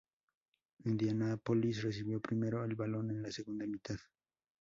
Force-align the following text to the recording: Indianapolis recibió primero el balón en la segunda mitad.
Indianapolis 0.85 1.83
recibió 1.83 2.19
primero 2.19 2.63
el 2.63 2.73
balón 2.73 3.11
en 3.11 3.21
la 3.21 3.31
segunda 3.31 3.67
mitad. 3.67 3.97